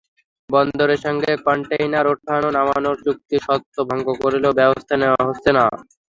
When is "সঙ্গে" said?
1.05-1.31